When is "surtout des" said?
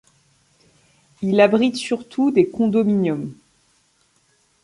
1.75-2.49